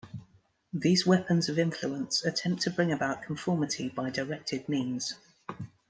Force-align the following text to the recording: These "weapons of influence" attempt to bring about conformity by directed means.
These 0.73 1.05
"weapons 1.05 1.47
of 1.47 1.59
influence" 1.59 2.25
attempt 2.25 2.63
to 2.63 2.71
bring 2.71 2.91
about 2.91 3.21
conformity 3.21 3.87
by 3.89 4.09
directed 4.09 4.67
means. 4.67 5.13